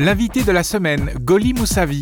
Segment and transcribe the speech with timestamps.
[0.00, 2.00] L'invité de la semaine, Goli Moussavi.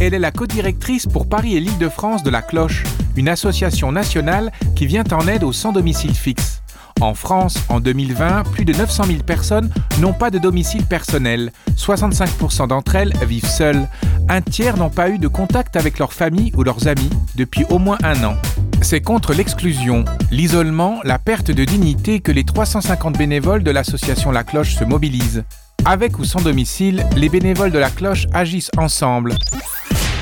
[0.00, 2.82] Elle est la codirectrice pour Paris et l'Île-de-France de La Cloche,
[3.14, 6.60] une association nationale qui vient en aide aux sans domicile fixe.
[7.00, 9.70] En France, en 2020, plus de 900 000 personnes
[10.00, 11.52] n'ont pas de domicile personnel.
[11.76, 13.86] 65% d'entre elles vivent seules.
[14.28, 17.78] Un tiers n'ont pas eu de contact avec leur famille ou leurs amis depuis au
[17.78, 18.34] moins un an.
[18.82, 24.42] C'est contre l'exclusion, l'isolement, la perte de dignité que les 350 bénévoles de l'association La
[24.42, 25.44] Cloche se mobilisent.
[25.84, 29.34] Avec ou sans domicile, les bénévoles de La Cloche agissent ensemble.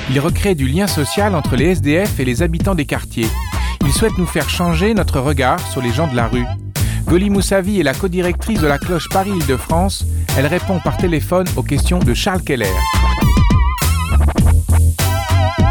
[0.09, 3.27] Ils recréent du lien social entre les SDF et les habitants des quartiers.
[3.81, 6.45] Ils souhaitent nous faire changer notre regard sur les gens de la rue.
[7.05, 10.05] Goli Moussavi est la codirectrice de la cloche Paris-Île-de-France.
[10.37, 12.73] Elle répond par téléphone aux questions de Charles Keller.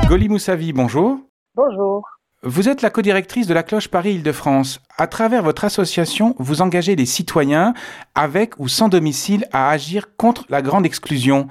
[0.09, 1.19] Goli Moussavi, bonjour.
[1.55, 2.03] Bonjour.
[2.49, 4.81] Vous êtes la codirectrice de la cloche Paris-Île-de-France.
[4.97, 7.75] À travers votre association, vous engagez les citoyens,
[8.15, 11.49] avec ou sans domicile, à agir contre la grande exclusion.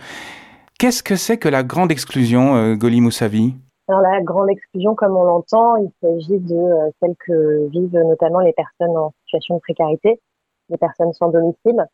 [0.80, 3.56] Qu'est-ce que c'est que la grande exclusion, euh, Goli Moussavi?
[3.90, 8.40] Alors la grande exclusion, comme on l'entend, il s'agit de euh, celle que vivent notamment
[8.40, 10.22] les personnes en situation de précarité,
[10.70, 11.86] les personnes sans domicile.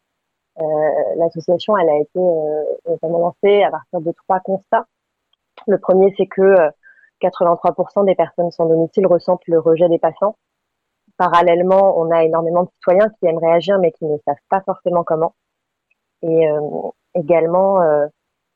[0.59, 0.63] Euh,
[1.17, 4.85] L'association, elle a été euh, lancée à partir de trois constats.
[5.65, 6.55] Le premier, c'est que
[7.21, 10.35] 83% des personnes sans domicile ressentent le rejet des patients.
[11.17, 15.03] Parallèlement, on a énormément de citoyens qui aimeraient agir mais qui ne savent pas forcément
[15.03, 15.35] comment.
[16.23, 16.59] Et euh,
[17.15, 18.07] également, euh,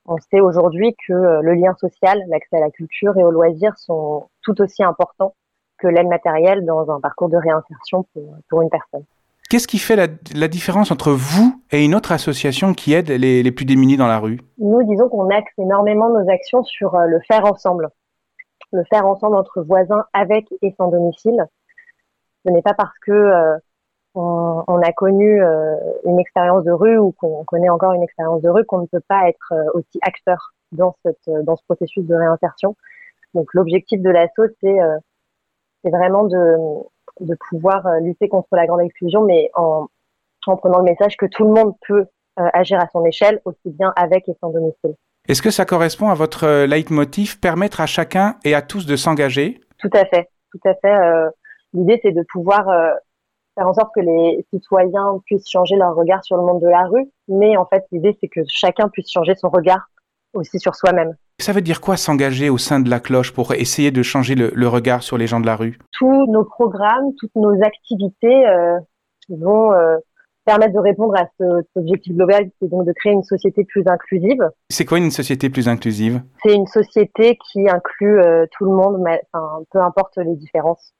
[0.05, 3.77] on sait aujourd'hui que euh, le lien social, l'accès à la culture et aux loisirs
[3.77, 5.35] sont tout aussi importants
[5.77, 9.03] que l'aide matérielle dans un parcours de réinsertion pour, pour une personne.
[9.49, 13.43] Qu'est-ce qui fait la, la, différence entre vous et une autre association qui aide les,
[13.43, 14.39] les plus démunis dans la rue?
[14.57, 17.89] Nous, disons qu'on axe énormément nos actions sur le faire ensemble
[18.75, 21.47] le faire ensemble entre voisins avec et sans domicile.
[22.45, 23.57] Ce n'est pas parce que euh,
[24.13, 28.49] on, a connu euh, une expérience de rue ou qu'on connaît encore une expérience de
[28.49, 32.15] rue qu'on ne peut pas être euh, aussi acteur dans, cette, dans ce processus de
[32.15, 32.75] réinsertion.
[33.33, 34.77] Donc l'objectif de l'assaut, c'est
[35.83, 36.55] c'est vraiment de,
[37.19, 39.87] de pouvoir lutter contre la grande exclusion, mais en,
[40.47, 42.05] en prenant le message que tout le monde peut
[42.37, 44.95] agir à son échelle, aussi bien avec et sans domicile.
[45.27, 49.59] Est-ce que ça correspond à votre leitmotiv, permettre à chacun et à tous de s'engager?
[49.79, 50.93] Tout à fait, tout à fait.
[50.93, 51.29] Euh,
[51.75, 52.91] L'idée, c'est de pouvoir euh,
[53.55, 56.83] faire en sorte que les citoyens puissent changer leur regard sur le monde de la
[56.83, 59.89] rue, mais en fait, l'idée, c'est que chacun puisse changer son regard
[60.33, 61.15] aussi sur soi-même.
[61.39, 64.51] Ça veut dire quoi s'engager au sein de la cloche pour essayer de changer le,
[64.55, 65.77] le, regard sur les gens de la rue?
[65.91, 68.79] Tous nos programmes, toutes nos activités euh,
[69.27, 69.73] vont
[70.45, 74.49] permettre de répondre à cet objectif global, c'est donc de créer une société plus inclusive.
[74.69, 76.21] C'est quoi une société plus inclusive?
[76.43, 80.93] C'est une société qui inclut euh, tout le monde, mais, enfin, peu importe les différences.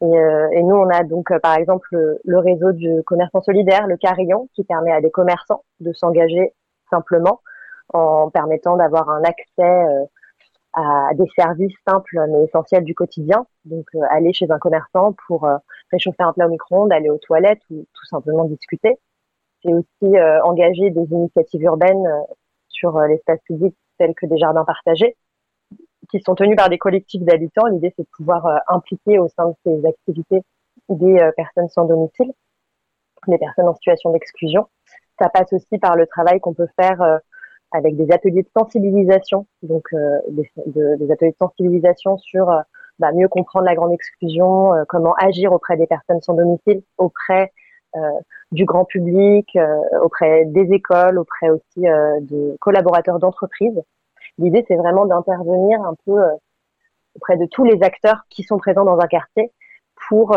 [0.00, 3.40] Et, euh, et nous, on a donc euh, par exemple le, le, réseau du commerçant
[3.42, 6.52] solidaire, le Carillon, qui permet à des commerçants de s'engager
[6.90, 7.40] simplement
[7.92, 10.08] en permettant d'avoir un accès
[10.74, 13.46] à des services simples mais essentiels du quotidien.
[13.64, 15.56] Donc euh, aller chez un commerçant pour euh,
[15.92, 18.98] réchauffer un plat au micro-ondes, aller aux toilettes ou tout simplement discuter.
[19.62, 22.06] C'est aussi euh, engager des initiatives urbaines
[22.68, 25.16] sur l'espace public tels que des jardins partagés
[26.10, 27.66] qui sont tenus par des collectifs d'habitants.
[27.66, 30.42] L'idée c'est de pouvoir impliquer au sein de ces activités
[30.88, 32.32] des personnes sans domicile,
[33.28, 34.66] des personnes en situation d'exclusion.
[35.20, 37.20] Ça passe aussi par le travail qu'on peut faire
[37.74, 42.60] avec des ateliers de sensibilisation, donc euh, des, de, des, ateliers de sensibilisation sur euh,
[43.00, 47.52] bah, mieux comprendre la grande exclusion, euh, comment agir auprès des personnes sans domicile, auprès
[48.50, 49.56] du grand public,
[50.02, 53.80] auprès des écoles, auprès aussi de collaborateurs d'entreprises.
[54.36, 56.20] L'idée, c'est vraiment d'intervenir un peu
[57.14, 59.52] auprès de tous les acteurs qui sont présents dans un quartier
[60.08, 60.36] pour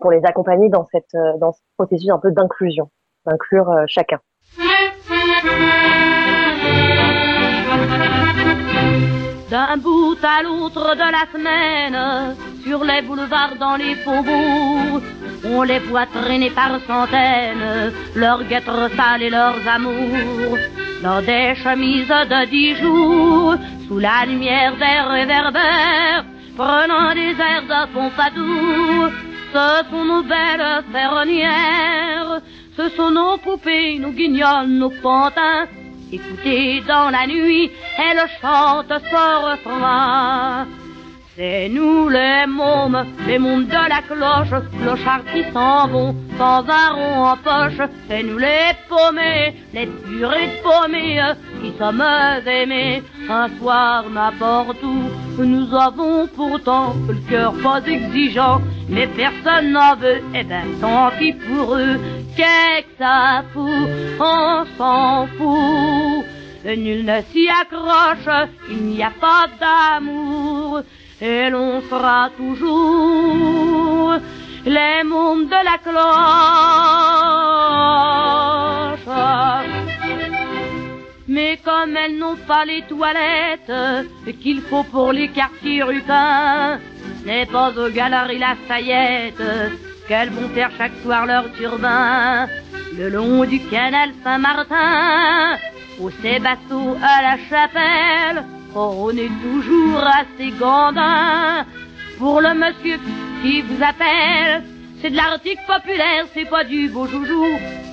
[0.00, 2.88] pour les accompagner dans cette dans ce processus un peu d'inclusion,
[3.26, 4.18] d'inclure chacun.
[9.56, 15.00] D'un bout à l'autre de la semaine, sur les boulevards, dans les faubourgs,
[15.46, 20.58] on les voit traîner par centaines, leurs guêtres sales et leurs amours,
[21.02, 23.54] dans des chemises de dix jours,
[23.88, 29.08] sous la lumière des réverbères, prenant des airs de pompadour.
[29.54, 32.42] Ce sont nos belles ferronnières,
[32.76, 35.64] ce sont nos poupées, nos guignols, nos pantins,
[36.12, 40.66] Écoutez dans la nuit, elle chante ce refrain.
[41.36, 46.94] C'est nous les mômes, les mômes de la cloche, clochards qui s'en vont, sans un
[46.94, 47.88] en poche.
[48.08, 51.20] C'est nous les paumés, les purées de paumés,
[51.60, 52.04] qui sommes
[52.46, 53.02] aimés.
[53.28, 60.22] Un soir, n'importe où, nous avons pourtant le cœur pas exigeant, mais personne n'en veut,
[60.34, 61.98] et eh ben tant pis pour eux.
[62.36, 63.88] Que ça fout,
[64.20, 66.24] on s'en fout.
[66.64, 70.82] Nul ne s'y accroche, il n'y a pas d'amour,
[71.20, 74.16] et l'on sera toujours
[74.64, 75.96] les mondes de la cloche.
[81.28, 83.72] Mais comme elles n'ont pas les toilettes
[84.40, 86.80] qu'il faut pour les quartiers rupins,
[87.24, 89.42] n'est pas aux galeries la saillette
[90.08, 92.46] qu'elles vont faire chaque soir leur turbin.
[92.96, 95.58] Le long du canal Saint-Martin,
[96.00, 98.44] où ces bateaux à la chapelle,
[98.74, 101.64] on est toujours assez gandin
[102.18, 102.98] pour le monsieur
[103.42, 104.64] qui vous appelle.
[105.00, 107.44] C'est de l'article populaire, c'est pas du beau joujou.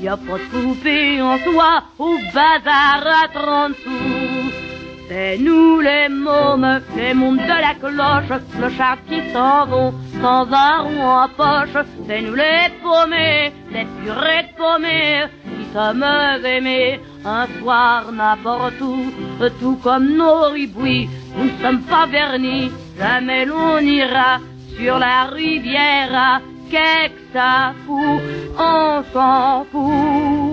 [0.01, 4.62] Y a pas de poupée en soi au bazar à 30 sous.
[5.09, 10.77] C'est nous les mômes, les mômes de la cloche, clochards qui s'en vont sans un
[10.83, 11.85] rond en poche.
[12.07, 16.05] C'est nous les paumés, les purées de paumés, qui sommes
[16.45, 19.11] aimés un soir n'importe où,
[19.59, 21.09] tout comme nos ribouis.
[21.37, 24.39] Nous ne sommes pas vernis, jamais l'on ira
[24.77, 26.41] sur la rivière.
[26.71, 28.21] Qu'est-ce que ça fout,
[28.57, 30.52] on s'en fout.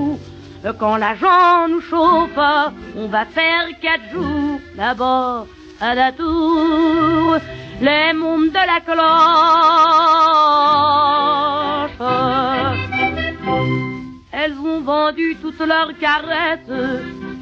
[0.78, 2.38] Quand l'argent nous chauffe,
[2.96, 5.46] on va faire quatre jours là-bas
[5.80, 7.36] à la tour.
[7.80, 9.00] Les mondes de la cloche.
[14.32, 16.60] Elles ont vendu toutes leurs caresses,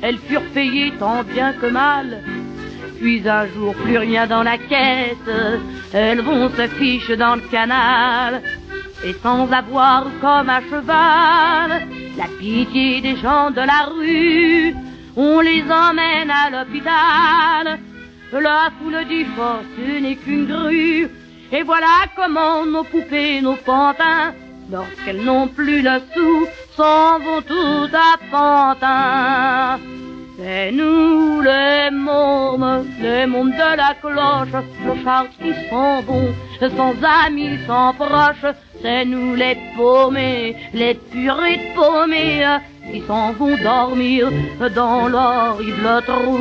[0.01, 2.23] elles furent payées tant bien que mal.
[3.01, 5.17] Puis un jour, plus rien dans la caisse,
[5.93, 8.43] elles vont se ficher dans le canal.
[9.05, 11.87] Et sans avoir comme un cheval
[12.19, 14.75] la pitié des gens de la rue,
[15.17, 17.79] on les emmène à l'hôpital.
[18.33, 21.09] La foule dit fort, ce n'est qu'une grue.
[21.53, 24.35] Et voilà comment nos poupées, nos pantins,
[24.71, 26.47] lorsqu'elles n'ont plus le sou,
[26.77, 29.81] s'en vont tout à Pantin.
[30.37, 36.35] C'est nous les mômes, les mômes de la cloche, clochards qui sont bons,
[36.77, 36.95] sans
[37.27, 38.55] amis, sans proches.
[38.83, 42.59] C'est nous les paumés, les purées de paumés,
[42.91, 44.31] qui s'en vont dormir
[44.75, 46.39] dans l'horrible trou.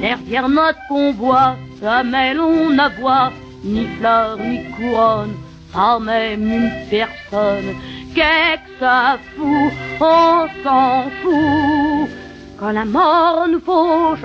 [0.00, 3.32] Derrière notre convoi, jamais l'on ne voit
[3.64, 5.34] ni fleurs ni couronne,
[5.72, 7.74] pas même une personne.
[8.14, 12.08] Qu'est-ce que ça fout, on s'en fout
[12.62, 14.20] quand la mort nous fauche,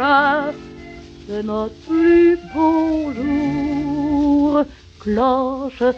[1.27, 4.63] c'est notre plus beau jour.
[4.99, 5.95] Cloche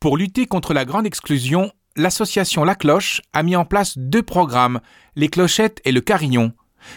[0.00, 4.80] Pour lutter contre la grande exclusion, l'association La Cloche a mis en place deux programmes,
[5.16, 6.52] les clochettes et le carillon.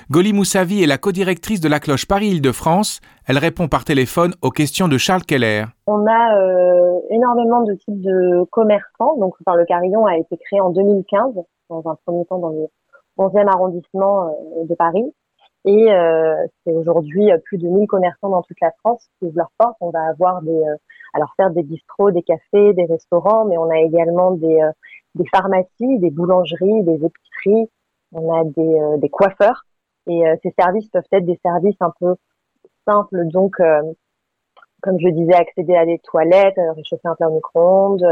[0.10, 3.02] Goli Moussavi est la codirectrice de la cloche Paris-Île-de-France.
[3.28, 5.66] Elle répond par téléphone aux questions de Charles Keller.
[5.88, 9.18] On a euh, énormément de types de commerçants.
[9.18, 11.36] Donc, enfin, le carillon a été créé en 2015,
[11.70, 12.68] dans un premier temps dans le
[13.18, 15.14] 11e arrondissement euh, de Paris.
[15.64, 16.36] Et euh,
[16.66, 19.78] c'est aujourd'hui plus de 1000 commerçants dans toute la France qui ouvrent leurs portes.
[19.80, 20.62] On va avoir des,
[21.14, 24.60] alors faire des bistrots, des cafés, des restaurants, mais on a également des,
[25.32, 27.70] pharmacies, des boulangeries, des épiceries.
[28.12, 29.66] On a des coiffeurs
[30.08, 32.16] et euh, ces services peuvent être des services un peu
[32.88, 33.82] simples, donc euh,
[34.82, 38.06] comme je disais, accéder à des toilettes, euh, réchauffer un plat au micro-ondes,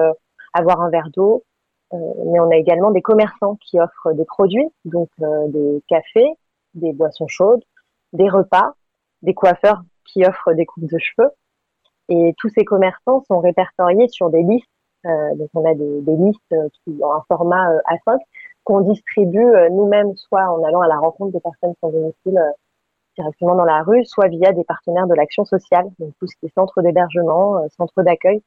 [0.54, 1.44] avoir un verre d'eau.
[1.92, 6.32] mais on a également des commerçants qui offrent des produits, donc des cafés,
[6.76, 7.64] des boissons chaudes,
[8.14, 8.74] des repas,
[9.24, 11.32] des coiffeurs qui offrent des coupes de cheveux.
[12.10, 14.70] Et tous ces commerçants sont répertoriés sur des listes.
[15.04, 18.20] donc on a des, listes qui ont un format A5
[18.70, 22.52] qu'on distribue euh, nous-mêmes, soit en allant à la rencontre des personnes sans domicile euh,
[23.18, 26.46] directement dans la rue, soit via des partenaires de l'action sociale, donc tout ce qui
[26.46, 28.44] est centre d'hébergement, euh, centre d'accueil,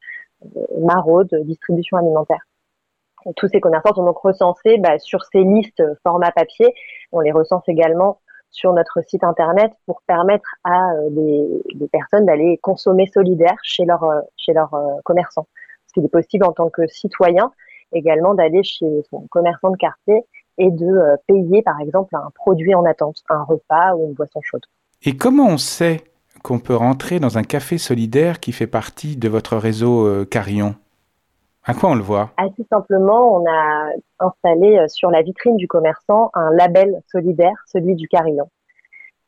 [0.79, 2.41] maraude, distribution alimentaire.
[3.37, 6.73] Tous ces commerçants sont donc recensés bah, sur ces listes format papier.
[7.11, 13.07] On les recense également sur notre site internet pour permettre à des, personnes d'aller consommer
[13.07, 14.05] solidaire chez leurs
[14.37, 14.75] chez leurs
[15.05, 15.47] commerçants.
[15.87, 17.53] Ce qu'il est possible en tant que citoyen
[17.93, 20.25] également d'aller chez son commerçant de quartier
[20.59, 24.41] et de euh, payer par exemple un produit en attente, un repas ou une boisson
[24.43, 24.65] chaude.
[25.03, 26.03] Et comment on sait
[26.43, 30.75] qu'on peut rentrer dans un café solidaire qui fait partie de votre réseau euh, Carillon
[31.65, 32.31] À quoi on le voit?
[32.37, 37.95] Assez simplement, on a installé euh, sur la vitrine du commerçant un label solidaire, celui
[37.95, 38.49] du Carillon.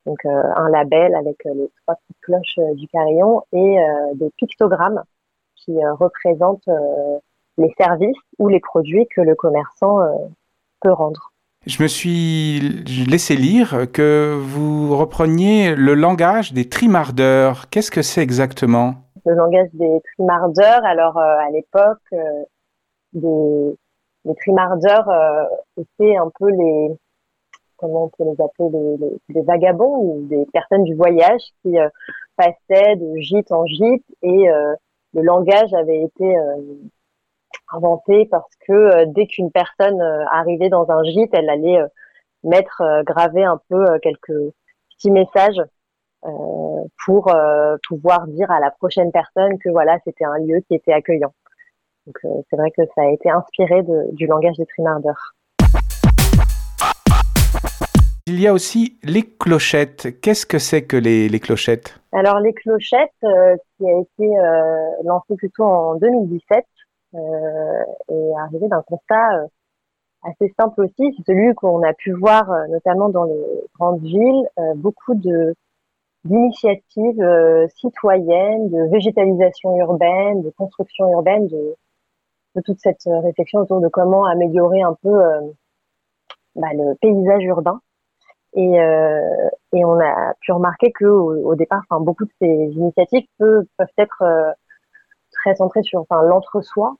[0.06, 3.78] Donc un label avec les trois petites cloches du Carillon et
[4.16, 5.02] des pictogrammes
[5.56, 6.68] qui représentent
[7.58, 10.10] les services ou les produits que le commerçant euh,
[10.80, 11.32] peut rendre.
[11.66, 12.60] Je me suis
[13.08, 17.70] laissé lire que vous repreniez le langage des trimardeurs.
[17.70, 18.96] Qu'est-ce que c'est exactement?
[19.24, 22.44] Le langage des trimardeurs, alors euh, à l'époque, euh,
[23.14, 23.78] des,
[24.26, 25.44] les trimardeurs euh,
[25.78, 26.90] étaient un peu les,
[27.78, 31.76] comment on peut les appeler, les, vagabonds ou des personnes du voyage qui
[32.36, 34.48] passaient de gîte en gîte et
[35.14, 36.36] le langage avait été
[37.72, 41.86] inventé parce que euh, dès qu'une personne euh, arrivait dans un gîte, elle allait euh,
[42.42, 44.52] mettre graver un peu quelques
[44.90, 45.62] petits messages
[47.06, 47.34] pour
[47.88, 51.32] pouvoir dire à la prochaine personne que voilà c'était un lieu qui était accueillant.
[52.06, 52.18] Donc
[52.50, 53.82] c'est vrai que ça a été inspiré
[54.12, 55.34] du langage des trimardeurs.
[58.26, 60.20] Il y a aussi les clochettes.
[60.22, 62.00] Qu'est-ce que c'est que les, clochettes?
[62.12, 64.34] Alors les clochettes, qui a été
[65.04, 66.60] lancé plutôt en 2017, euh,
[67.14, 69.46] et arrivé d'un constat euh,
[70.22, 73.44] assez simple aussi, c'est celui qu'on a pu voir euh, notamment dans les
[73.78, 75.54] grandes villes, beaucoup de
[76.24, 77.22] d'initiatives
[77.76, 81.76] citoyennes, de végétalisation urbaine, de construction urbaine, de,
[82.54, 85.20] de, toute cette réflexion autour de comment améliorer un peu
[86.56, 87.78] bah, le paysage urbain.
[88.54, 88.72] Et,
[89.74, 93.86] et, on a pu remarquer que au, départ, enfin, beaucoup de ces initiatives peuvent, peuvent
[93.98, 94.54] être
[95.32, 96.96] très centrées sur enfin, l'entre-soi,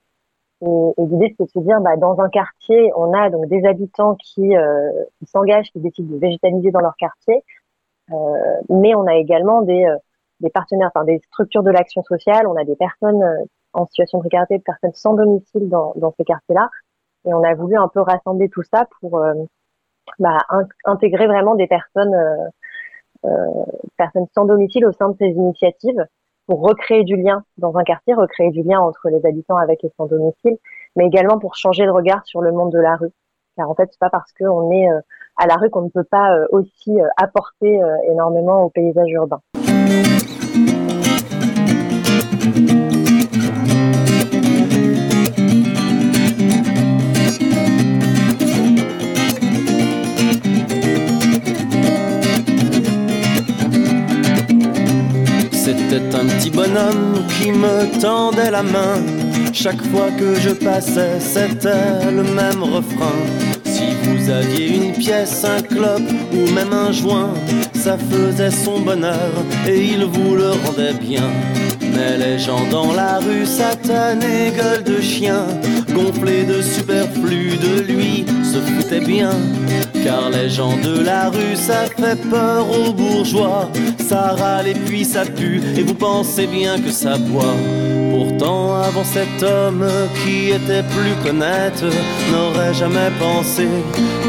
[0.61, 3.65] et, et l'idée, c'est de se dire, bah, dans un quartier, on a donc des
[3.65, 4.91] habitants qui, euh,
[5.25, 7.43] s'engagent, qui décident de végétaliser dans leur quartier,
[8.11, 8.15] euh,
[8.69, 9.97] mais on a également des, euh,
[10.39, 13.43] des partenaires, enfin des structures de l'action sociale, on a des personnes euh,
[13.73, 16.69] en situation de précarité, des personnes sans domicile dans, dans ces quartiers-là,
[17.25, 19.19] et on a voulu un peu rassembler tout ça pour
[20.19, 20.37] bah,
[20.85, 22.15] intégrer vraiment des personnes,
[23.97, 26.05] personnes sans domicile au sein de ces initiatives
[26.47, 29.91] pour recréer du lien dans un quartier, recréer du lien entre les habitants avec les
[29.97, 30.57] sans domicile,
[30.95, 33.11] mais également pour changer de regard sur le monde de la rue.
[33.55, 34.99] Car en fait, c'est pas parce qu'on est euh,
[35.37, 39.39] à la rue qu'on ne peut pas euh, aussi euh, apporter énormément au paysage urbain.
[55.95, 59.01] C'était un petit bonhomme qui me tendait la main.
[59.53, 63.15] Chaque fois que je passais, c'était le même refrain.
[63.63, 67.33] Si vous aviez une pièce, un clope ou même un joint,
[67.73, 69.31] ça faisait son bonheur
[69.65, 71.29] et il vous le rendait bien.
[71.79, 75.45] Mais les gens dans la rue satanés, gueule de chien,
[75.93, 79.31] gonflés de superflu de lui, se foutaient bien.
[80.05, 83.71] Car les gens de la rue, ça fait peur aux bourgeois.
[83.97, 87.55] Ça râle et puis ça pue, et vous pensez bien que ça boit.
[88.11, 89.83] Pourtant, avant cet homme
[90.23, 91.83] qui était plus qu'honnête,
[92.31, 93.67] n'aurait jamais pensé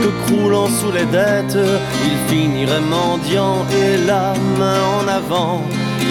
[0.00, 1.58] que croulant sous les dettes,
[2.06, 5.60] il finirait mendiant et la main en avant.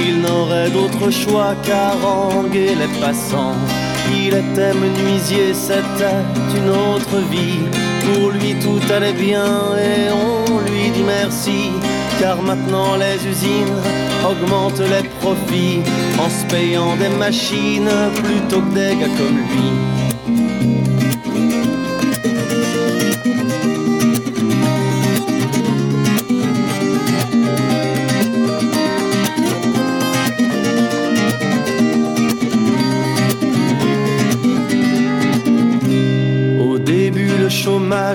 [0.07, 3.55] Il n'aurait d'autre choix qu'à ranger les passants.
[4.12, 6.24] Il était menuisier, c'était
[6.57, 7.59] une autre vie.
[8.05, 9.45] Pour lui tout allait bien
[9.77, 11.71] et on lui dit merci.
[12.19, 13.81] Car maintenant les usines
[14.24, 15.81] augmentent les profits
[16.19, 17.89] en se payant des machines
[18.24, 19.95] plutôt que des gars comme lui.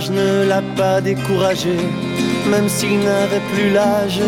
[0.08, 1.76] Ne l'a pas découragé.
[2.50, 4.20] Même s'il n'avait plus l'âge,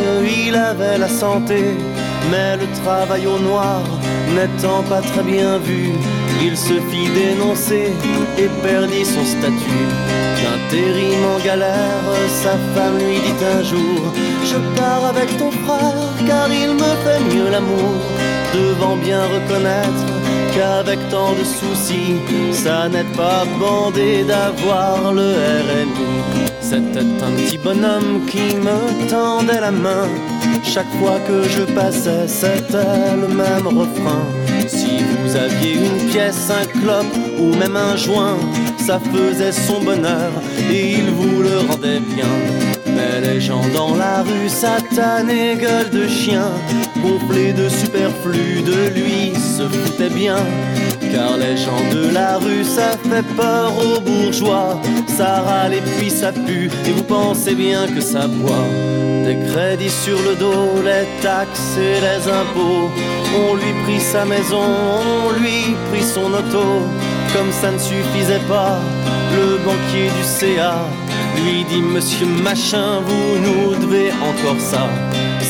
[0.47, 1.61] il avait la santé.
[2.31, 3.83] Mais le travail au noir
[4.35, 5.93] n'étant pas très bien vu,
[6.43, 7.93] il se fit dénoncer
[8.39, 9.87] et perdit son statut.
[10.43, 12.07] D'intérim galère,
[12.43, 14.13] sa femme lui dit un jour
[14.45, 17.95] Je pars avec ton frère car il me fait mieux l'amour.
[18.53, 20.22] Devant bien reconnaître
[20.55, 22.17] qu'avec tant de soucis,
[22.53, 25.35] ça n'aide pas bandé d'avoir le
[25.69, 26.13] RMI.
[26.61, 30.09] C'était un petit bonhomme qui me tendait la main.
[30.63, 34.25] Chaque fois que je passais, c'était le même refrain.
[34.67, 38.39] Si vous aviez une pièce, un clope ou même un joint,
[38.79, 40.33] ça faisait son bonheur
[40.71, 42.33] et il vous le rendait bien.
[42.87, 46.51] Mais les gens dans la rue satanés, gueule de chien,
[47.03, 49.32] gonflés de superflu de lui,
[49.63, 50.37] se foutaient bien.
[51.13, 54.81] Car les gens de la rue, ça fait peur aux bourgeois.
[55.07, 58.67] Ça râle et puis ça pue, et vous pensez bien que ça boit.
[59.25, 62.91] Des crédits sur le dos, les taxes et les impôts.
[63.37, 64.69] On lui prit sa maison,
[65.27, 66.67] on lui prit son auto.
[67.35, 68.79] Comme ça ne suffisait pas,
[69.37, 70.75] le banquier du CA
[71.37, 74.89] lui dit Monsieur Machin, vous nous devez encore ça.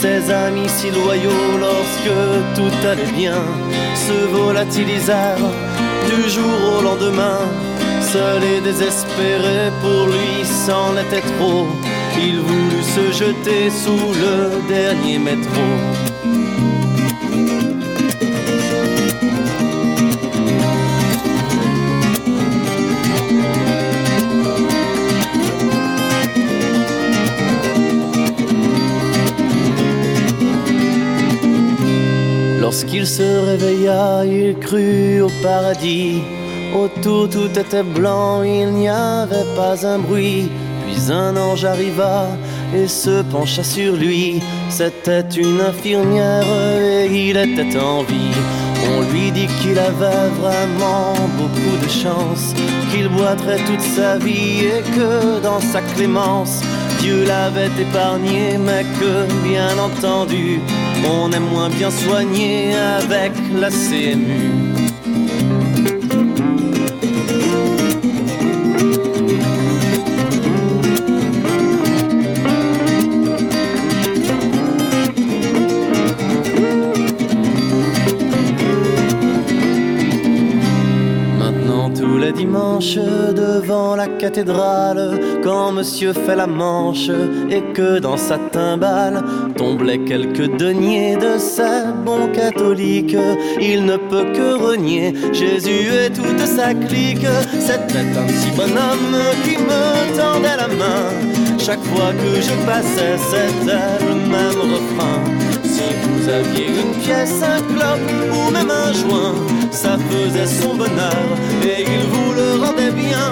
[0.02, 3.40] Ses amis si loyaux lorsque tout allait bien
[3.94, 5.48] se volatilisèrent
[6.10, 7.38] du jour au lendemain.
[8.00, 11.68] Seul et désespéré pour lui, c'en était trop.
[12.18, 15.62] Il voulut se jeter sous le dernier métro.
[32.72, 36.22] Lorsqu'il se réveilla, il crut au paradis.
[36.74, 40.50] Autour tout était blanc, il n'y avait pas un bruit.
[40.86, 42.28] Puis un ange arriva
[42.74, 44.40] et se pencha sur lui.
[44.70, 46.46] C'était une infirmière
[46.80, 48.32] et il était en vie.
[48.96, 52.54] On lui dit qu'il avait vraiment beaucoup de chance,
[52.90, 56.62] qu'il boiterait toute sa vie et que dans sa clémence,
[57.02, 60.60] Dieu l'avait épargné, mais que bien entendu,
[61.04, 64.91] on est moins bien soigné avec la CMU.
[82.32, 87.10] Dimanche devant la cathédrale quand monsieur fait la manche
[87.50, 89.22] et que dans sa timbale
[89.56, 93.16] tombaient quelques deniers de ces bons catholiques.
[93.60, 97.26] Il ne peut que renier Jésus et toute sa clique.
[97.58, 101.32] C'était un petit bonhomme qui me tendait la main.
[101.58, 105.20] Chaque fois que je passais, c'était le même refrain.
[105.62, 109.34] Si vous aviez une pièce, un clope ou même un joint,
[109.72, 111.26] ça faisait son bonheur
[111.64, 113.28] et il vous le rendait bien.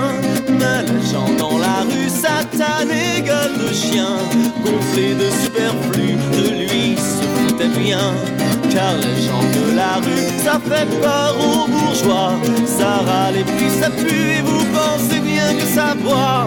[0.48, 4.16] Mais les gens dans la rue satanés, gueule de chien,
[4.64, 8.14] gonflés de superflu, de lui se foutaient bien.
[8.70, 12.32] Car les gens de la rue, ça fait peur aux bourgeois,
[12.66, 16.46] ça râle et puis ça pue et vous pensez bien que ça boit.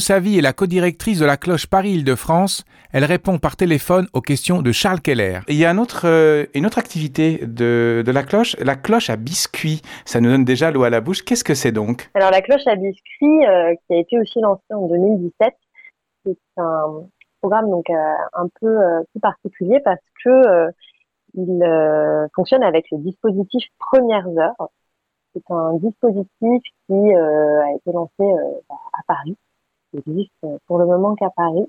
[0.00, 2.64] Moussavi est la codirectrice de la cloche Paris-Île-de-France.
[2.90, 5.40] Elle répond par téléphone aux questions de Charles Keller.
[5.46, 9.82] il y a euh, une autre activité de, la cloche, la cloche à biscuits.
[10.06, 11.22] Ça nous donne déjà l'eau à la bouche.
[11.22, 12.08] Qu'est-ce que c'est donc?
[12.14, 15.52] Alors la cloche à biscuits, euh, qui a été aussi lancée en 2017,
[16.24, 17.02] c'est un
[17.42, 17.94] programme donc euh,
[18.32, 18.74] un peu
[19.12, 20.70] plus particulier parce que
[21.34, 24.70] il fonctionne avec le dispositif Premières Heures.
[25.34, 28.24] C'est un dispositif qui a été lancé
[28.70, 29.36] à Paris
[29.94, 30.32] existe
[30.66, 31.66] pour le moment qu'à Paris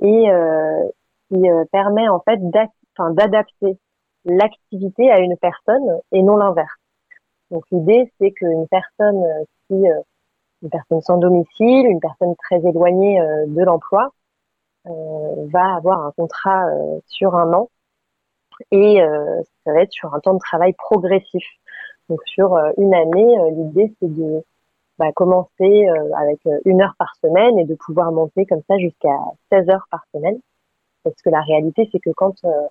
[0.00, 0.88] et euh,
[1.28, 2.38] qui euh, permet en fait
[2.98, 3.78] d'adapter
[4.24, 6.70] l'activité à une personne et non l'inverse.
[7.50, 9.22] Donc l'idée c'est qu'une personne
[9.66, 10.00] qui euh,
[10.62, 14.12] une personne sans domicile, une personne très éloignée de l'emploi,
[14.84, 16.68] va avoir un contrat
[17.08, 17.68] sur un an
[18.70, 19.00] et
[19.64, 21.44] ça va être sur un temps de travail progressif.
[22.08, 24.44] Donc sur une année, l'idée c'est de
[24.98, 28.76] bah, commencer euh, avec euh, une heure par semaine et de pouvoir monter comme ça
[28.78, 29.16] jusqu'à
[29.50, 30.38] 16 heures par semaine.
[31.02, 32.68] Parce que la réalité, c'est que quand euh,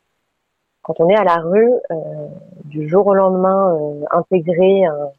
[0.83, 1.71] quand on est à la rue,
[2.65, 3.77] du jour au lendemain,
[4.09, 5.11] intégrer un,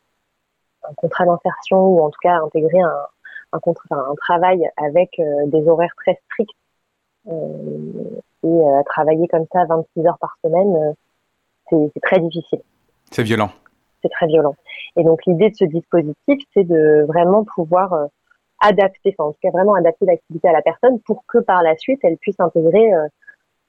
[0.83, 3.07] un contrat d'insertion ou en tout cas intégrer un,
[3.53, 6.57] un, contrat, un travail avec des horaires très stricts
[7.29, 10.97] et travailler comme ça 26 heures par semaine,
[11.71, 12.63] c'est très difficile.
[13.13, 13.51] C'est violent
[14.03, 14.55] c'est très violent.
[14.97, 18.07] Et donc l'idée de ce dispositif, c'est de vraiment pouvoir euh,
[18.61, 21.77] adapter, enfin en tout cas vraiment adapter l'activité à la personne pour que par la
[21.77, 23.09] suite elle puisse intégrer euh,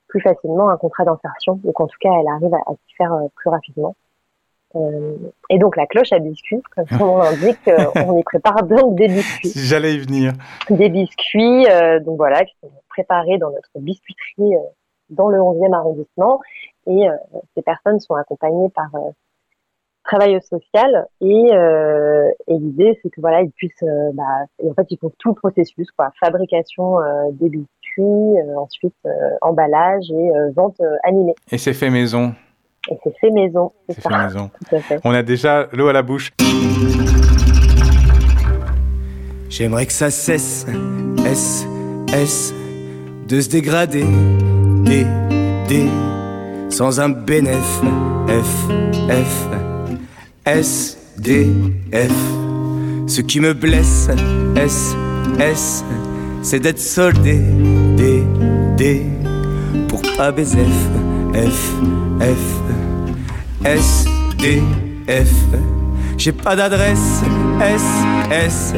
[0.07, 3.27] plus facilement un contrat d'insertion, ou qu'en tout cas elle arrive à, s'y faire euh,
[3.35, 3.95] plus rapidement.
[5.49, 9.07] et donc la cloche à biscuits, comme son nom l'indique, on y prépare donc des
[9.07, 9.51] biscuits.
[9.55, 10.33] J'allais y venir.
[10.69, 11.65] Des biscuits,
[12.01, 14.55] donc voilà, qui sont préparés dans notre biscuiterie
[15.09, 16.41] dans le 11e arrondissement.
[16.87, 17.05] Et
[17.53, 18.89] ces personnes sont accompagnées par
[20.03, 24.23] travail social et, euh, et l'idée c'est que voilà ils puissent euh, bah,
[24.63, 26.11] en fait ils font tout le processus quoi.
[26.19, 28.95] Fabrication euh, des biscuits ensuite
[29.41, 31.35] emballage et vente animée.
[31.51, 32.33] Et c'est fait maison.
[32.89, 34.49] Et c'est fait maison c'est fait maison.
[35.03, 36.31] On a déjà l'eau à la bouche.
[39.49, 40.65] J'aimerais que ça cesse
[41.25, 41.67] S
[42.11, 42.53] S
[43.29, 44.03] de se dégrader
[44.83, 45.05] D
[45.69, 45.87] D
[46.69, 47.81] sans un bénéf
[48.27, 48.67] F
[49.07, 49.72] F
[50.45, 51.47] S, D,
[51.93, 52.11] F.
[53.07, 54.09] Ce qui me blesse,
[54.57, 54.93] S,
[55.39, 55.85] S,
[56.41, 57.39] c'est d'être soldé.
[57.95, 58.23] D,
[58.75, 59.05] D,
[59.87, 60.01] pour
[60.35, 60.65] baiser.
[61.33, 61.71] F, F,
[62.19, 64.05] F, S,
[64.37, 64.61] D,
[65.07, 65.33] F.
[66.17, 67.21] J'ai pas d'adresse.
[67.61, 67.83] S,
[68.29, 68.73] S,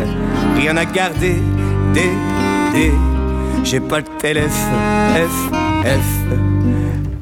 [0.58, 1.38] rien à garder.
[1.96, 2.02] D,
[2.74, 2.92] D,
[3.64, 4.52] j'ai pas le téléphone.
[5.16, 5.50] F,
[5.84, 6.30] F,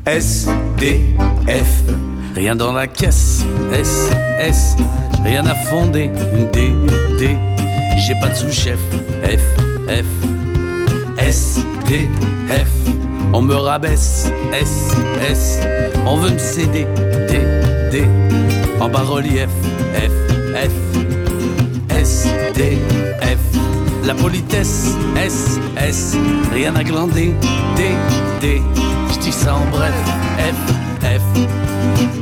[0.05, 0.99] S, D,
[1.47, 2.12] F.
[2.35, 4.75] Rien dans la caisse, S, S,
[5.23, 6.09] rien à fonder,
[6.51, 6.73] D,
[7.19, 7.37] D,
[7.97, 8.79] j'ai pas de sous-chef,
[9.23, 9.39] F,
[9.87, 10.05] F,
[11.19, 12.09] S, D,
[12.49, 12.91] F,
[13.33, 14.89] on me rabaisse, S,
[15.29, 15.59] S,
[16.07, 16.87] on veut me céder,
[17.29, 17.39] D,
[17.91, 18.03] D,
[18.79, 19.49] en bas-relief,
[19.93, 20.11] F,
[20.55, 22.79] F, S, D,
[23.21, 23.59] F,
[24.05, 24.87] la politesse,
[25.23, 26.17] S, S,
[26.51, 27.35] rien à glander,
[27.75, 27.83] D,
[28.41, 28.61] D,
[29.13, 29.93] je dis ça en bref,
[30.39, 31.21] F, F,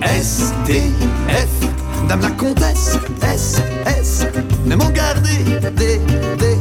[0.02, 0.82] S, D,
[1.30, 4.26] F, Dame la comtesse, S, S,
[4.66, 5.44] ne m'en garder,
[5.76, 6.00] D,
[6.40, 6.58] D,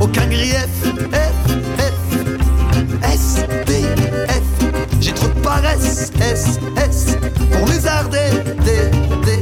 [0.00, 0.68] aucun grief,
[1.12, 1.94] F, F,
[3.02, 3.82] S, D,
[4.28, 4.42] F,
[5.00, 7.16] j'ai trop de paresse, S, S,
[7.50, 8.30] pour lézarder,
[8.64, 8.90] D,
[9.24, 9.38] D,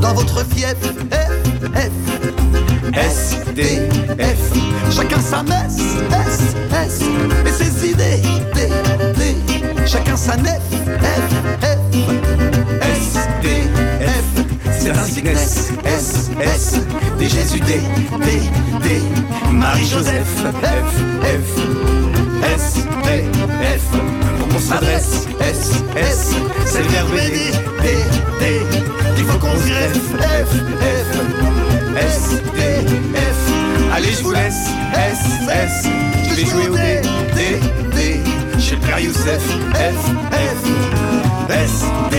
[0.00, 0.76] dans votre fief,
[1.10, 1.30] F,
[1.74, 1.90] F,
[2.94, 3.88] S, D,
[4.20, 5.78] F, chacun sa messe,
[6.10, 7.00] S, S,
[7.44, 8.22] et ses idées,
[8.54, 8.68] D,
[9.86, 11.30] chacun sa nef, F,
[11.62, 11.78] F,
[12.82, 13.48] S, D,
[14.00, 14.44] F,
[14.78, 16.80] c'est un sickness, S, S,
[17.18, 17.80] des Jésus, D,
[18.20, 18.40] D,
[18.82, 19.02] D,
[19.52, 20.26] Marie-Joseph,
[20.62, 21.60] F, F,
[22.54, 23.24] S, D,
[23.78, 23.98] F,
[24.38, 27.88] pour qu'on s'adresse, S, S, c'est le verbe D, D,
[28.40, 28.60] D,
[29.18, 31.10] il faut qu'on greffe, F, F,
[31.96, 32.60] S, D,
[33.14, 35.88] F, allez je vous laisse, S, S,
[36.28, 37.00] je vais jouer au D,
[37.34, 37.85] D, D,
[38.66, 40.02] chez le père Youssef, F,
[40.32, 42.16] F, S, D,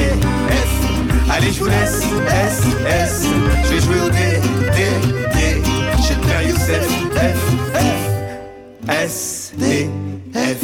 [0.49, 3.27] F, allez je vous laisse, S, S,
[3.65, 4.17] je vais jouer au D,
[4.71, 4.79] D,
[5.33, 5.61] D,
[6.01, 7.39] chez le père Youssef, F,
[7.73, 9.89] F, S, D,
[10.33, 10.63] F.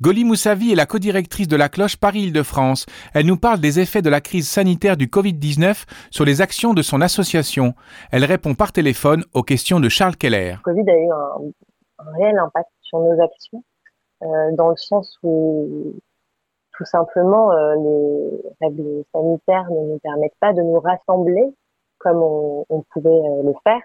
[0.00, 2.86] Goli Moussavi est la codirectrice de la cloche Paris-Île-de-France.
[3.14, 6.82] Elle nous parle des effets de la crise sanitaire du Covid-19 sur les actions de
[6.82, 7.74] son association.
[8.10, 10.56] Elle répond par téléphone aux questions de Charles Keller.
[10.66, 13.62] Le Covid a eu un, un réel impact sur nos actions,
[14.20, 15.94] dans le sens où
[16.80, 21.54] tout simplement euh, les règles sanitaires ne nous permettent pas de nous rassembler
[21.98, 23.82] comme on, on pouvait euh, le faire.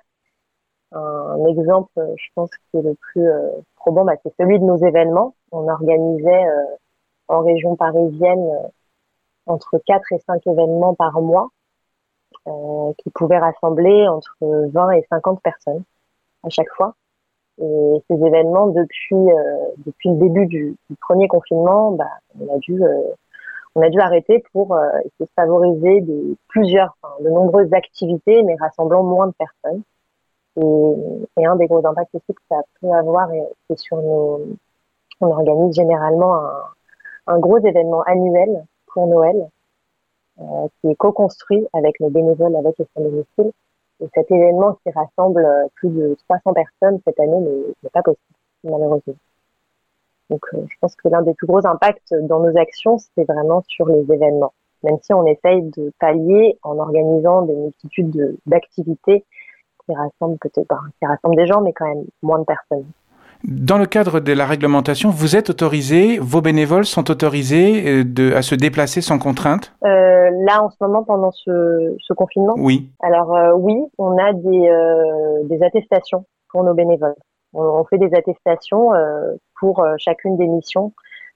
[0.93, 4.77] Un exemple, je pense, qui est le plus euh, probant, bah, c'est celui de nos
[4.77, 5.35] événements.
[5.51, 6.63] On organisait euh,
[7.27, 8.67] en région parisienne euh,
[9.45, 11.49] entre 4 et 5 événements par mois
[12.47, 15.83] euh, qui pouvaient rassembler entre 20 et 50 personnes
[16.43, 16.95] à chaque fois.
[17.61, 22.05] Et ces événements, depuis euh, depuis le début du, premier confinement, bah,
[22.39, 23.01] on a dû euh,
[23.75, 26.05] on a dû arrêter pour euh, essayer de favoriser
[26.47, 29.81] plusieurs, enfin, de nombreuses activités, mais rassemblant moins de personnes.
[30.57, 34.41] Et, et un des gros impacts aussi que ça peut avoir, et- c'est sur nos,
[35.21, 36.51] on organise généralement un,
[37.27, 39.49] un gros événement annuel pour Noël,
[40.39, 43.51] euh, qui est co-construit avec nos bénévoles, avec les domicile.
[44.01, 47.39] Et cet événement qui rassemble euh, plus de 300 personnes cette année
[47.83, 48.21] n'est pas possible,
[48.63, 49.15] malheureusement.
[50.29, 53.63] Donc, euh, je pense que l'un des plus gros impacts dans nos actions, c'est vraiment
[53.67, 54.53] sur les événements.
[54.83, 59.23] Même si on essaye de pallier en organisant des multitudes de- d'activités
[59.85, 62.85] qui rassemblent peut-être, qui rassemblent des gens, mais quand même moins de personnes.
[63.47, 68.33] Dans le cadre de la réglementation, vous êtes autorisé, vos bénévoles sont autorisés euh, de,
[68.33, 69.71] à se déplacer sans contrainte?
[69.83, 72.89] Euh, là, en ce moment, pendant ce, ce confinement, Oui.
[73.03, 77.15] alors euh, oui, on a des, euh, des attestations pour nos bénévoles.
[77.53, 80.93] On, on fait des attestations euh, pour euh, chacune des missions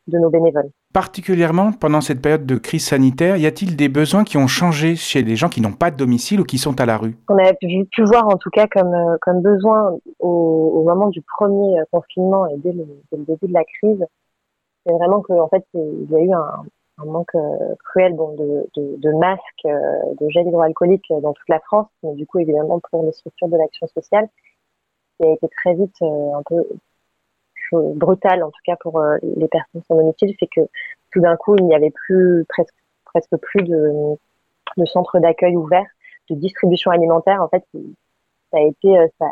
[0.09, 0.69] de nos bénévoles.
[0.93, 5.21] Particulièrement pendant cette période de crise sanitaire, y a-t-il des besoins qui ont changé chez
[5.21, 7.15] les gens qui n'ont pas de domicile ou qui sont à la rue?
[7.29, 11.07] On a pu, pu voir en tout cas comme, euh, comme besoin au, au moment
[11.09, 14.03] du premier euh, confinement et dès le, dès le début de la crise,
[14.85, 16.63] c'est vraiment que en fait il y a eu un,
[16.97, 21.59] un manque euh, cruel bon, de, de, de masques, de gel hydroalcoolique dans toute la
[21.59, 24.27] France, mais du coup évidemment pour les structures de l'action sociale,
[25.17, 26.65] qui a été très vite un peu
[27.69, 30.61] chaud- brutal en tout cas pour euh, les personnes sans domicile, c'est que
[31.11, 34.15] tout d'un coup il n'y avait plus presque presque plus de,
[34.77, 35.87] de centres d'accueil ouverts,
[36.29, 37.41] de distribution alimentaire.
[37.41, 37.63] En fait,
[38.51, 39.25] ça a été, euh, ça,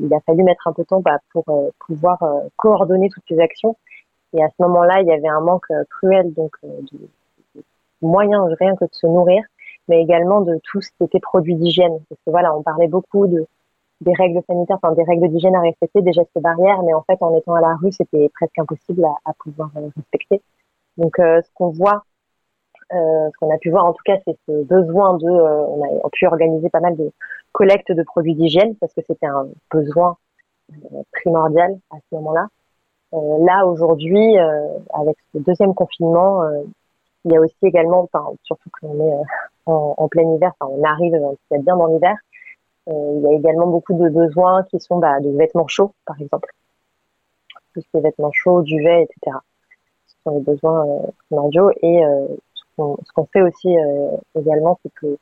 [0.00, 3.24] il a fallu mettre un peu de temps bah, pour euh, pouvoir euh, coordonner toutes
[3.28, 3.76] ces actions.
[4.32, 6.98] Et à ce moment-là, il y avait un manque euh, cruel donc de,
[7.54, 7.62] de
[8.02, 9.44] moyens rien que de se nourrir,
[9.88, 11.98] mais également de tout ce qui était produits d'hygiène.
[12.08, 13.46] Parce que voilà, on parlait beaucoup de
[14.00, 17.18] des règles sanitaires, enfin des règles d'hygiène à respecter, des gestes barrières, mais en fait,
[17.20, 20.42] en étant à la rue, c'était presque impossible à, pouvoir euh, respecter.
[20.96, 22.04] Donc, euh, ce qu'on voit
[22.92, 26.26] ce qu'on a pu voir en tout cas, c'est ce besoin de, on a pu
[26.26, 27.12] organiser pas mal de
[27.52, 30.16] collecte de produits d'hygiène parce que c'était un besoin
[31.12, 32.48] primordial à ce moment-là.
[33.12, 34.36] là aujourd'hui,
[34.92, 36.42] avec ce deuxième confinement,
[37.24, 39.22] il y a aussi également, enfin, surtout qu'on est
[39.66, 42.29] en, en, plein hiver, enfin, on arrive y a bien dans l'hiver, euh,
[42.90, 46.52] il y a également beaucoup de besoins qui sont bah, de vêtements chauds, par exemple.
[47.72, 49.36] Tout ce qui est vêtements chauds, duvet, etc.
[50.06, 51.70] Ce sont les besoins euh, primordiaux.
[51.82, 52.26] Et euh,
[52.76, 53.76] ce qu'on fait aussi
[54.34, 55.18] également, c'est que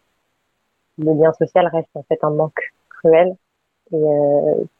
[0.98, 3.34] le lien social reste en fait un manque cruel.
[3.92, 4.04] Et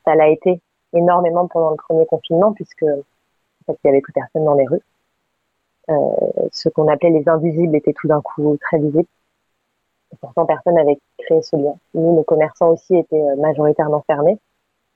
[0.04, 0.60] ça l'a été
[0.92, 4.66] énormément pendant le premier confinement, puisque en fait, il y avait plus personne dans les
[4.66, 4.82] rues.
[6.52, 9.08] ce qu'on appelait les invisibles étaient tout d'un coup très visibles
[10.20, 11.74] pourtant personne n'avait créé ce lien.
[11.94, 14.38] Nous, nos commerçants aussi étaient euh, majoritairement fermés.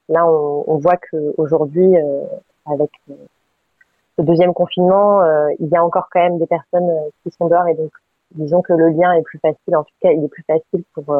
[0.08, 2.24] Là, on, on voit qu'aujourd'hui, euh,
[2.66, 3.14] avec euh,
[4.18, 5.22] ce deuxième confinement,
[5.58, 6.90] il y a encore quand même des personnes
[7.22, 7.90] qui sont dehors et donc
[8.32, 9.74] disons que le lien est plus facile.
[9.74, 11.16] En tout cas, il est plus facile pour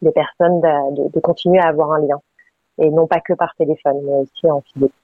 [0.00, 2.18] les personnes de, de, continuer à avoir un lien
[2.78, 4.94] et non pas que par téléphone, mais aussi en physique.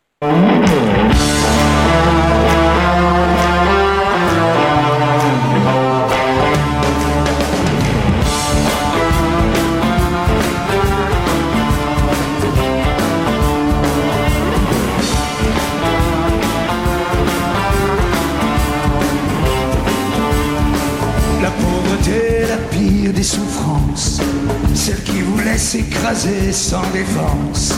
[25.71, 27.75] Qui vous laisse écraser sans défense.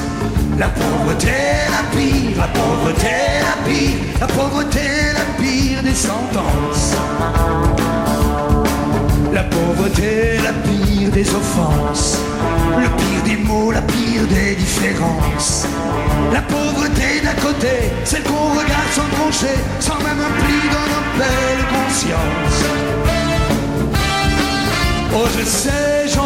[0.58, 1.32] La pauvreté,
[1.70, 3.08] la pire, la pauvreté,
[3.40, 4.80] la pire, la pauvreté,
[5.14, 6.94] la pire des sentences.
[9.32, 12.18] La pauvreté, la pire des offenses,
[12.78, 15.66] le pire des mots, la pire des différences.
[16.32, 21.18] La pauvreté d'un côté, celle qu'on regarde sans trancher, sans même un pli dans nos
[21.18, 22.64] belles consciences.
[25.14, 26.21] Oh, je sais, j'enfonce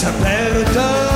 [0.00, 1.09] sa perte.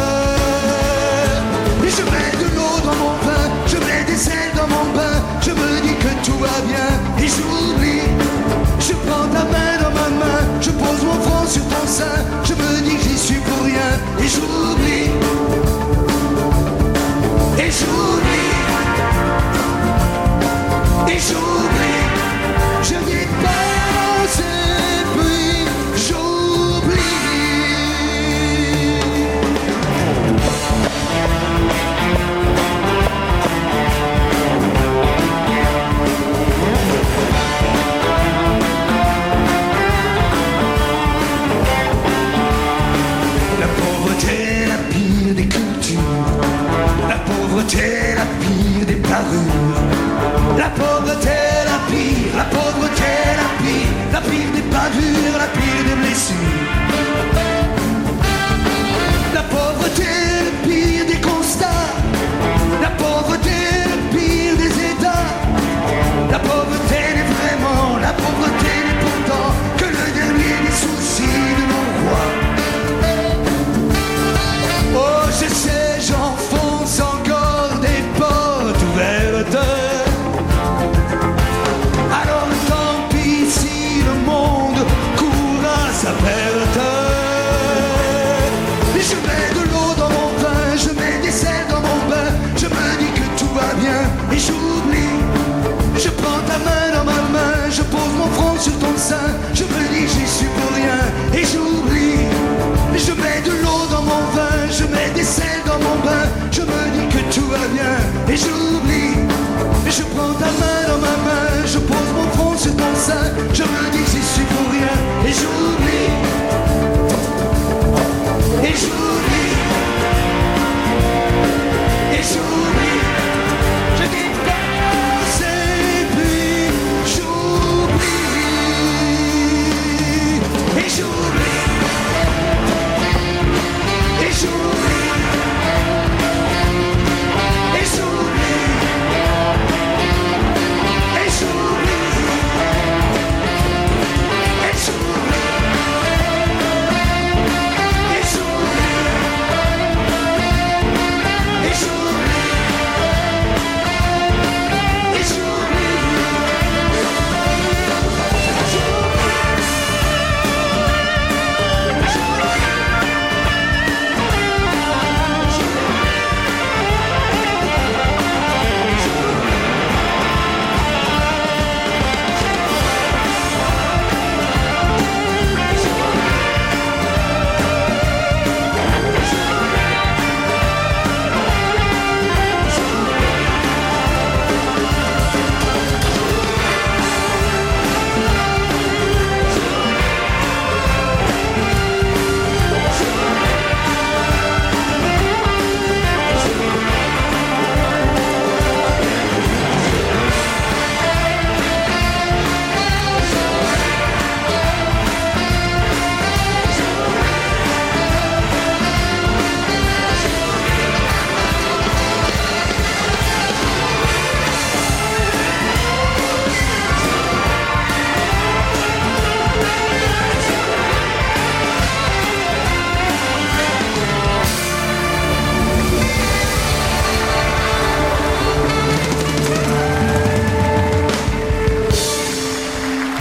[113.52, 114.88] Je me dis que j'y suis pour rien
[115.26, 115.83] et j'oublie.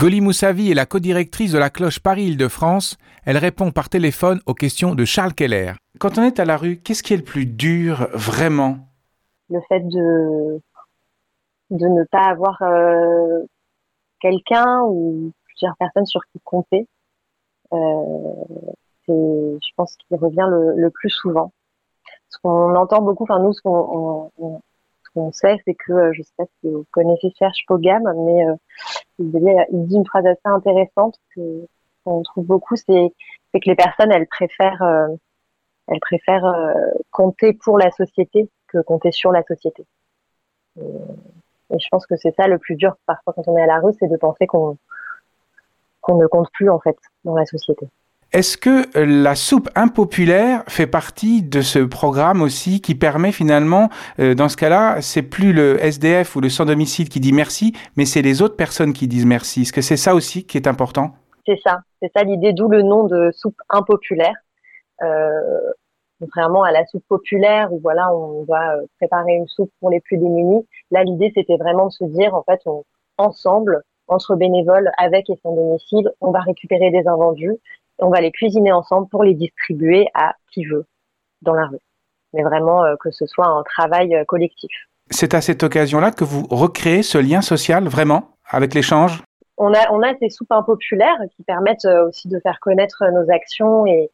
[0.00, 2.98] Goli Moussavi est la codirectrice de la cloche Paris-Île-de-France.
[3.24, 5.72] Elle répond par téléphone aux questions de Charles Keller.
[5.98, 8.78] Quand on est à la rue, qu'est-ce qui est le plus dur vraiment?
[9.48, 10.60] Le fait de,
[11.70, 13.44] de ne pas avoir euh,
[14.20, 16.86] quelqu'un ou plusieurs personnes sur qui compter.
[17.72, 17.78] Euh,
[19.06, 21.52] c'est, je pense, qu'il revient le, le, plus souvent.
[22.28, 24.60] Ce qu'on entend beaucoup, enfin nous, ce qu'on on, on
[25.32, 28.54] sait, c'est que, euh, je sais pas si vous connaissez Serge Pogam, mais euh,
[29.18, 29.30] il,
[29.86, 31.66] dit une phrase assez intéressante que
[32.04, 33.12] qu'on trouve beaucoup, c'est
[33.54, 35.08] que les personnes, elles préfèrent, euh,
[35.88, 36.74] elles préfèrent
[37.10, 39.86] compter pour la société que compter sur la société.
[40.78, 43.66] Et, et je pense que c'est ça le plus dur parfois quand on est à
[43.66, 44.76] la rue, c'est de penser qu'on
[46.02, 47.88] qu'on ne compte plus en fait dans la société.
[48.34, 53.90] Est-ce que euh, la soupe impopulaire fait partie de ce programme aussi qui permet finalement,
[54.18, 57.74] euh, dans ce cas-là, c'est plus le SDF ou le sans domicile qui dit merci,
[57.96, 59.62] mais c'est les autres personnes qui disent merci.
[59.62, 61.12] Est-ce que c'est ça aussi qui est important?
[61.46, 64.34] C'est ça, c'est ça l'idée, d'où le nom de soupe impopulaire.
[65.02, 65.70] Euh,
[66.18, 70.18] contrairement à la soupe populaire où voilà, on va préparer une soupe pour les plus
[70.18, 70.66] démunis.
[70.90, 72.60] Là, l'idée c'était vraiment de se dire en fait,
[73.16, 77.60] ensemble, entre bénévoles, avec et sans domicile, on va récupérer des invendus
[77.98, 80.86] on va les cuisiner ensemble pour les distribuer à qui veut
[81.42, 81.78] dans la rue.
[82.32, 84.70] Mais vraiment euh, que ce soit un travail euh, collectif.
[85.10, 89.22] C'est à cette occasion-là que vous recréez ce lien social vraiment avec l'échange?
[89.56, 93.30] On a, on a ces soupes impopulaires qui permettent euh, aussi de faire connaître nos
[93.30, 94.10] actions et,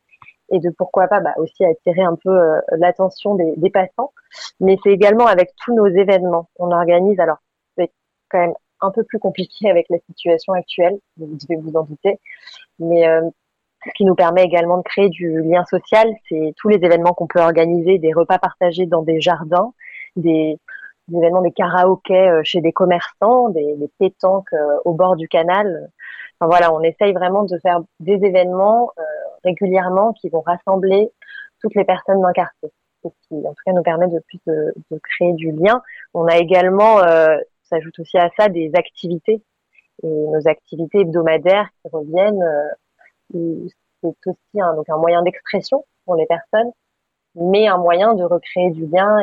[0.51, 2.39] et de pourquoi pas bah, aussi attirer un peu
[2.73, 4.13] l'attention des, des, passants.
[4.59, 6.51] Mais c'est également avec tous nos événements.
[6.57, 7.39] On organise, alors
[7.79, 7.91] c'est
[8.29, 12.19] quand même un peu plus compliqué avec la situation actuelle, vous devez vous en douter,
[12.79, 13.07] mais
[13.85, 17.27] ce qui nous permet également de créer du lien social, c'est tous les événements qu'on
[17.27, 19.73] peut organiser, des repas partagés dans des jardins,
[20.17, 20.59] des,
[21.13, 25.91] événements des karaokés euh, chez des commerçants, des, des pétanques euh, au bord du canal.
[26.39, 29.03] Enfin voilà, on essaye vraiment de faire des événements euh,
[29.45, 31.11] régulièrement qui vont rassembler
[31.61, 32.71] toutes les personnes d'un quartier.
[33.03, 35.83] Ce qui, en tout cas, nous permet de plus de, de créer du lien.
[36.13, 39.43] On a également, euh, s'ajoute aussi à ça, des activités
[40.03, 42.45] et nos activités hebdomadaires qui reviennent
[43.33, 46.71] c'est aussi un, donc moyen d'expression pour les personnes,
[47.35, 49.21] mais un moyen de recréer du lien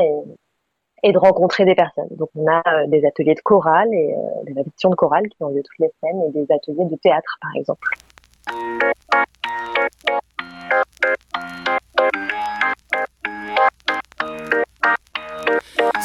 [1.03, 2.09] et, de rencontrer des personnes.
[2.11, 5.41] Donc on a euh, des ateliers de chorale et euh, des répétitions de chorale qui
[5.41, 7.89] ont lieu toutes les semaines et des ateliers de théâtre par exemple.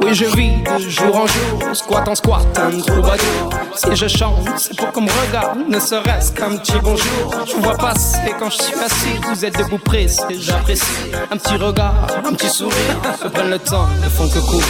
[0.00, 3.50] Oui, je vis de jour en jour, squat en squat, un troubadour.
[3.74, 7.34] Si je chante, c'est pour qu'on me regarde, ne serait-ce qu'un petit bonjour.
[7.46, 9.18] Je vous vois passer quand je suis assis.
[9.28, 10.84] Vous êtes debout pressé, j'apprécie.
[11.30, 12.96] Un petit regard, un petit sourire.
[13.20, 14.64] Se prennent le temps, ne font que courir.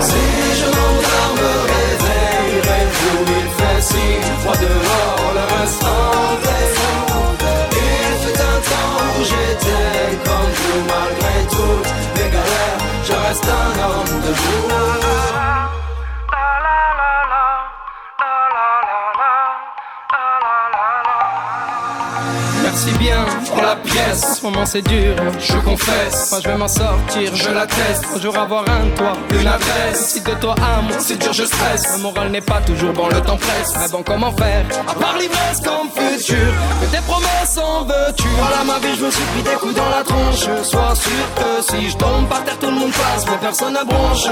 [0.00, 0.14] Si
[0.60, 3.24] je m'endors, me réveillerai-vous.
[3.28, 6.74] Il fait si froid dehors, le restant est
[7.72, 12.85] Il fut un temps où j'étais comme vous, malgré toutes mes galères.
[13.06, 14.66] Je reste un homme debout.
[14.66, 15.85] si
[23.62, 24.38] la pièce.
[24.38, 26.30] Ce moment c'est dur, je confesse.
[26.30, 28.04] Moi je vais m'en sortir, je l'atteste.
[28.14, 30.12] Un jour avoir un toit, une adresse.
[30.12, 31.96] Si de toi à moi c'est dur, je stresse.
[31.96, 33.74] Le moral n'est pas toujours bon, le temps presse.
[33.78, 34.64] Mais bon, comment faire?
[34.88, 38.28] À part l'ivresse comme futur, que tes promesses en veux-tu?
[38.38, 40.46] Voilà ma vie, je me suis pris des coups dans la tronche.
[40.62, 43.84] Sois sûr que si je tombe par terre, tout le monde passe, mais personne ne
[43.84, 44.26] bronche.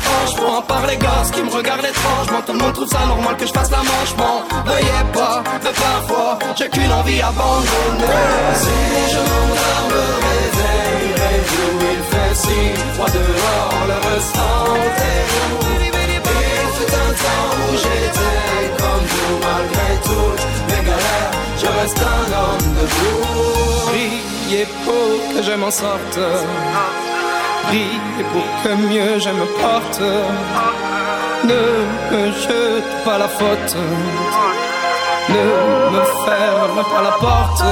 [0.00, 3.46] Franchement, par les gosses qui me regardent étrangement, tout le monde trouve ça normal que
[3.46, 4.14] je fasse la manche.
[4.16, 8.65] Bon, veuillez pas de parfois, j'ai qu'une envie abandonnée.
[8.66, 12.60] Si je m'endors, me réveillerai-vous Il fait si
[12.94, 20.82] froid dehors, le ressentez-vous Il fut un temps où j'étais comme vous Malgré toutes mes
[20.88, 26.18] galères, je reste un homme debout Priez pour que je m'en sorte.
[27.64, 30.00] Priez pour que mieux je me porte.
[31.44, 31.62] Ne
[32.12, 33.76] me jete pas la faute
[35.28, 35.44] ne
[35.92, 37.64] me ferme pas la porte.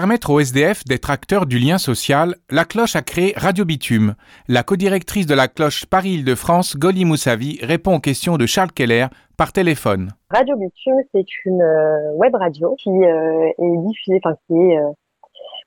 [0.00, 4.14] Permettre aux SDF d'être acteurs du lien social, la cloche a créé Radio Bitume.
[4.48, 9.52] La codirectrice de la cloche Paris-Île-de-France, Goli Moussavi, répond aux questions de Charles Keller par
[9.52, 10.08] téléphone.
[10.30, 14.90] Radio Bitume, c'est une euh, web radio qui euh, est diffusée, enfin qui est, euh,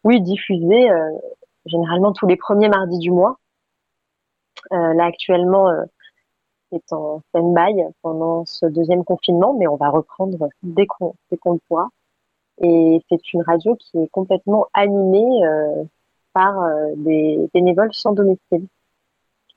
[0.04, 0.90] oui, diffusée
[1.68, 3.38] généralement tous les premiers mardis du mois.
[4.72, 5.70] Là actuellement,
[6.72, 11.54] c'est en stand-by pendant ce deuxième confinement, mais on va reprendre dès qu'on dès qu'on
[11.54, 11.90] le pourra.
[12.62, 15.84] Et c'est une radio qui est complètement animée euh,
[16.34, 18.68] par euh, des bénévoles sans domicile.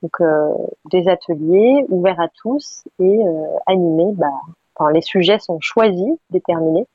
[0.01, 0.53] Donc euh,
[0.91, 4.13] des ateliers ouverts à tous et euh, animés.
[4.13, 4.27] Bah,
[4.75, 6.85] enfin, les sujets sont choisis, déterminés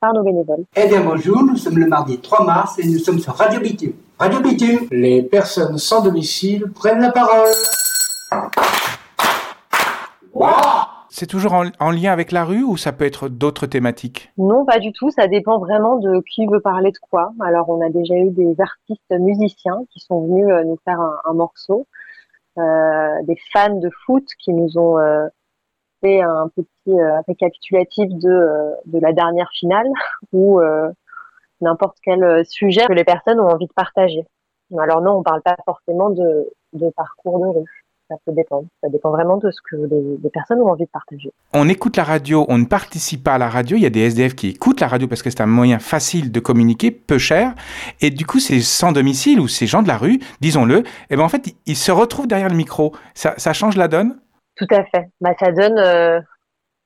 [0.00, 0.64] par nos bénévoles.
[0.74, 3.94] Eh bien bonjour, nous sommes le mardi 3 mars et nous sommes sur Radio Bitume.
[4.18, 7.52] Radio Bitume, les personnes sans domicile prennent la parole.
[11.18, 14.30] C'est toujours en, en lien avec la rue ou ça peut être d'autres thématiques?
[14.36, 15.10] Non, pas du tout.
[15.10, 17.32] Ça dépend vraiment de qui veut parler de quoi.
[17.40, 21.32] Alors, on a déjà eu des artistes musiciens qui sont venus euh, nous faire un,
[21.32, 21.86] morceau,
[22.58, 25.26] euh, des fans de foot qui nous ont euh,
[26.02, 29.88] fait un petit récapitulatif de, la dernière finale
[30.34, 30.60] ou
[31.62, 34.26] n'importe quel sujet que les personnes ont envie de partager.
[34.78, 37.85] Alors non, on parle pas forcément de parcours de rue.
[38.08, 38.68] Ça peut dépendre.
[38.82, 41.32] Ça dépend vraiment de ce que les, les personnes ont envie de partager.
[41.52, 43.76] On écoute la radio, on ne participe pas à la radio.
[43.76, 46.30] Il y a des SDF qui écoutent la radio parce que c'est un moyen facile
[46.30, 47.54] de communiquer, peu cher.
[48.00, 51.22] Et du coup, ces sans domicile ou ces gens de la rue, disons-le, eh ben
[51.24, 52.94] en fait, ils- se retrouvent derrière le micro.
[53.14, 54.18] Ça, ça change la donne?
[54.56, 55.08] Tout à fait.
[55.20, 56.20] Bah, ça donne euh,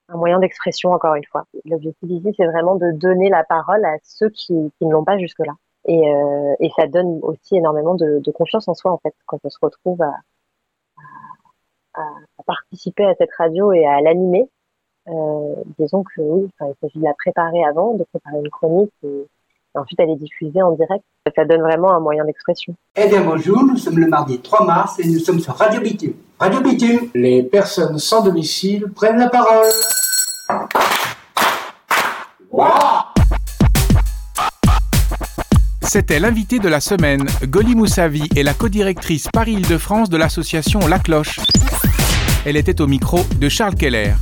[0.09, 1.45] un moyen d'expression, encore une fois.
[1.67, 5.19] L'objectif ici, c'est vraiment de donner la parole à ceux qui, qui ne l'ont pas
[5.19, 5.53] jusque-là.
[5.87, 9.39] Et, euh, et ça donne aussi énormément de, de confiance en soi, en fait, quand
[9.45, 10.13] on se retrouve à,
[11.95, 12.03] à,
[12.39, 14.49] à participer à cette radio et à l'animer.
[15.09, 19.09] Euh, disons que oui, il s'agit de la préparer avant, de préparer une chronique et,
[19.75, 21.05] et ensuite elle est diffusée en direct.
[21.35, 22.75] Ça donne vraiment un moyen d'expression.
[22.97, 26.15] Eh bien bonjour, nous sommes le mardi 3 mars et nous sommes sur Radio Bitume.
[26.39, 29.71] Radio Bitume, les personnes sans domicile prennent la parole.
[35.83, 37.27] C'était l'invité de la semaine.
[37.45, 41.41] Goli Moussavi est la codirectrice Paris-Île-de-France de l'association La Cloche.
[42.45, 44.15] Elle était au micro de Charles Keller.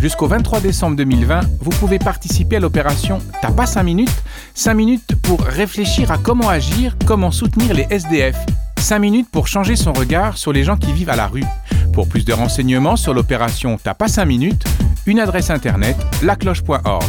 [0.00, 4.22] Jusqu'au 23 décembre 2020, vous pouvez participer à l'opération T'as pas 5 minutes?
[4.54, 8.36] 5 minutes pour réfléchir à comment agir, comment soutenir les SDF.
[8.78, 11.44] 5 minutes pour changer son regard sur les gens qui vivent à la rue.
[11.92, 14.64] Pour plus de renseignements sur l'opération T'as pas 5 minutes,
[15.06, 17.04] une adresse internet lacloche.org.